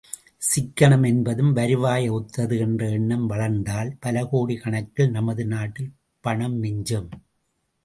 [0.41, 5.93] சிக்கனம் என்பதும் வருவாயை ஒத்தது என்ற எண்ணம் வளர்ந்தால் பலகோடிக் கணக்கில் நமது நாட்டில்
[6.23, 7.09] பணம் மிஞ்சும்.